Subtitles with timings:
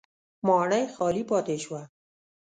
[0.47, 1.81] ماڼۍ خالي پاتې شوې.